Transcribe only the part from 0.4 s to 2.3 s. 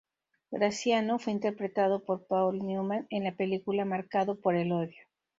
Graziano fue interpretado por